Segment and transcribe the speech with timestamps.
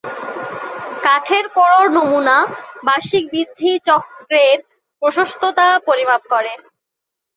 [1.03, 2.37] কাঠের কোর’র নমুনা
[2.85, 4.57] বার্ষিক বৃদ্ধি চক্রের
[5.01, 6.53] প্রশস্ততা পরিমাপ করে।